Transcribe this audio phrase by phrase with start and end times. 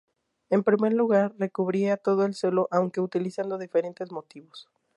[0.49, 4.67] En primer lugar recubría todo el suelo aunque utilizando diferentes motivos.